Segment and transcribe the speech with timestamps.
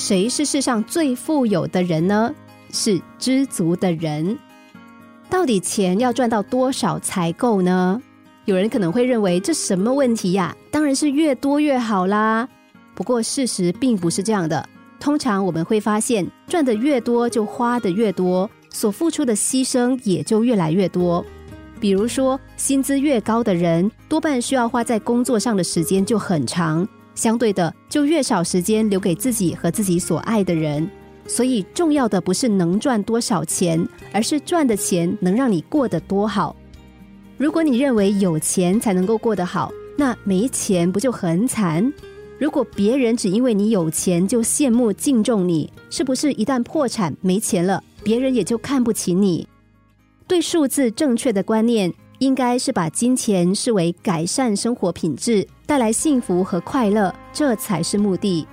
[0.00, 2.34] 谁是世上最富有的人呢？
[2.72, 4.38] 是知足的人。
[5.28, 8.00] 到底钱要赚到多少才够呢？
[8.46, 10.56] 有人可能会认为这什么问题呀？
[10.70, 12.48] 当然是越多越好啦。
[12.94, 14.66] 不过事实并不是这样的。
[14.98, 21.22] 通常我们会发现，赚的越多就花的越多，所付出的牺牲也就越来越多。
[21.78, 26.88] 比如说，薪资越高的人，多半需要花在工作上的时间就很长，
[27.20, 30.88] 相对的就越少时间留给自己和自己所爱的人。
[31.26, 36.56] 所以，重要的不是能赚多少钱，而是赚的钱能让你过得多好。
[37.36, 41.92] 如果你认为有钱才能够过得好，那没钱不就很惨？
[42.38, 49.46] 如果别人只因为你有钱就羡慕敬重你，是不是一旦破产没钱了，别人也就看不起你？
[50.26, 58.46] 对数字正确的观念，应该是把金钱视为改善生活品质、带来幸福和快乐，这才是目的。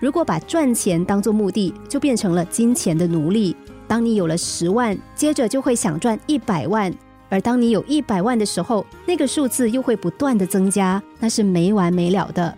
[0.00, 3.56] 如果把赚钱当做目的，就变成了金钱的奴隶。
[3.86, 6.92] 当你有了十万，接着就会想赚一百万。
[7.30, 12.56] 而当你有一百万的时候，那个数字又会不断的增加，那是没完没了的。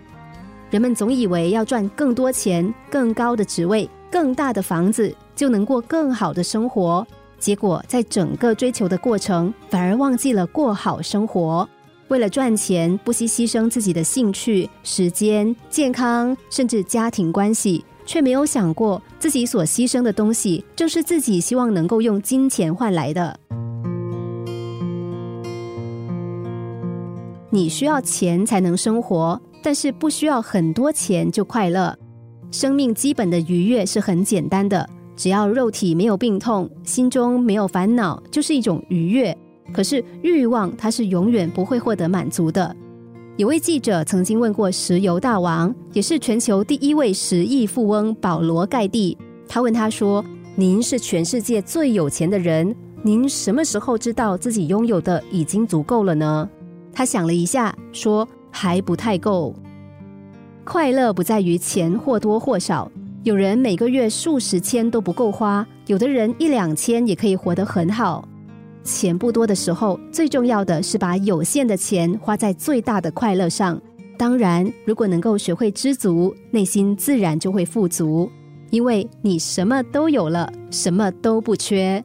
[0.71, 7.07] 人们总以为要赚更多钱、更高的职位、更大的房子，就能过更好的生活。
[7.39, 11.69] 结果在整个追求的过程，反而忘记了过好生活。
[12.09, 23.39] 为了赚钱，不惜牺牲自己的兴趣、时间、健康，甚至家庭关系，却没有想过自己所牺牲的东西，正是自己希望能够用金钱换来的。
[27.51, 31.97] 你需要钱才能生活，但是不需要很多钱就快乐。
[32.53, 39.37] 生命基本的愉悦是很简单的，只要肉体没有病痛，心中没有烦恼，就是一种愉悦。
[39.73, 42.75] 可是欲望它是永远不会获得满足的。
[43.37, 50.25] 有位记者曾经问过石油大王，也是全球第一位十亿富翁保罗盖蒂，他问他说
[50.57, 56.49] ：“您是全世界最有钱的人，您什么时候知道自己拥有的已经足够了呢？”
[56.95, 59.55] 他想了一下，说：“还不太够。
[60.65, 62.91] 快乐不在于钱或多或少，
[63.23, 68.27] 有人每个月数十千都不够花，有的人一两千也可以活得很好。
[68.87, 73.79] 钱不多的时候，最重要的是把有限的钱花在最大的快乐上。
[74.17, 78.31] 当然，如果能够学会知足，内心自然就会富足，
[78.71, 82.03] 因为你什么都有了，什么都不缺。”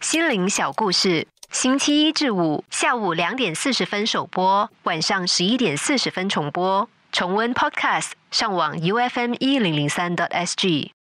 [0.00, 1.28] 心灵小故事。
[1.52, 6.88] 星期一至五下午两点四十分首播，晚上十一点四十分重播。
[7.12, 10.94] 重温 Podcast，上网 U F M 一零零三 t S G。